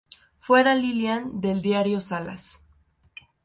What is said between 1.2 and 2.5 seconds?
del dario salas!!